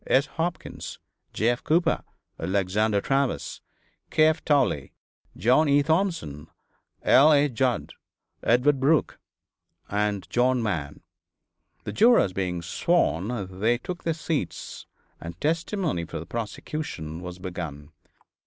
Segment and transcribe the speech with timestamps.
[0.07, 0.25] S.
[0.25, 0.97] Hopkins,
[1.31, 1.49] J.
[1.49, 1.63] F.
[1.63, 2.03] Cooper,
[2.39, 3.61] Alexander Travis,
[4.09, 4.25] K.
[4.25, 4.43] F.
[4.43, 4.87] Towle,
[5.37, 5.83] John E.
[5.83, 6.47] Thompson,
[7.03, 7.31] L.
[7.31, 7.47] A.
[7.47, 7.93] Judd,
[8.41, 9.19] Edward Burke
[9.91, 11.01] and John Mann.
[11.83, 14.87] The jurors being sworn, they took their seats,
[15.19, 17.91] and testimony for the prosecution was begun.